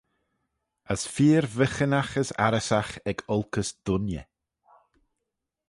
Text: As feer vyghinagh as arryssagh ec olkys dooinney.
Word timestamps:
As 0.93 1.01
feer 1.13 1.43
vyghinagh 1.55 2.13
as 2.21 2.29
arryssagh 2.45 2.93
ec 3.11 3.17
olkys 3.33 3.69
dooinney. 3.85 4.25